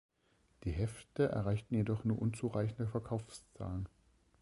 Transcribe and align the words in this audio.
Die 0.63 0.71
Hefte 0.71 1.27
erreichten 1.29 1.75
jedoch 1.75 2.03
nur 2.05 2.19
unzureichende 2.19 2.87
Verkaufszahlen. 2.87 3.87